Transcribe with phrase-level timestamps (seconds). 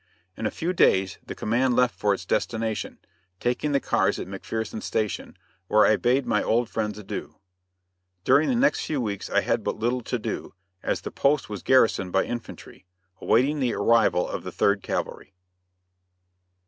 [0.35, 2.97] In a few days the command left for its destination,
[3.39, 7.35] taking the cars at McPherson Station, where I bade my old friends adieu.
[8.23, 11.61] During the next few weeks I had but little to do, as the post was
[11.61, 12.87] garrisoned by infantry,
[13.21, 15.35] awaiting the arrival of the Third Cavalry.